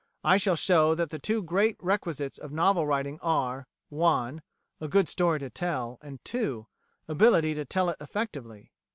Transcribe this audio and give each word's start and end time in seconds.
I 0.23 0.37
shall 0.37 0.55
show 0.55 0.95
that 0.95 1.11
the 1.11 1.19
two 1.19 1.43
great 1.43 1.77
requisites 1.79 2.39
of 2.39 2.51
novel 2.51 2.87
writing 2.87 3.19
are 3.21 3.67
(1) 3.89 4.41
a 4.79 4.87
good 4.87 5.07
story 5.07 5.37
to 5.37 5.51
tell, 5.51 5.99
and 6.01 6.19
(2) 6.25 6.65
ability 7.07 7.53
to 7.53 7.65
tell 7.65 7.87
it 7.91 7.97
effectively. 8.01 8.71